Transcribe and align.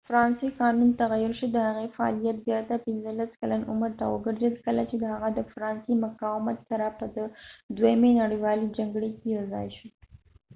فرانسوي 0.09 0.49
قانون 0.59 0.91
تغیر 1.01 1.31
شو 1.39 1.47
د 1.55 1.57
هغې 1.67 1.87
فعالیت 1.95 2.37
بیرته 2.47 2.75
15 2.85 3.37
کلن 3.39 3.61
عمر 3.71 3.91
ته 3.99 4.05
وګرځید 4.13 4.55
کله 4.65 4.83
چې 4.89 4.95
هغه 5.13 5.29
د 5.33 5.39
فرانسې 5.51 5.93
مقاومت 6.05 6.57
سره 6.69 6.85
په 6.99 7.05
دوهمې 7.77 8.11
نړیوالې 8.21 8.67
جګړې 8.77 9.09
کې 9.19 9.27
یوځاې 9.37 9.67
شو 9.77 9.87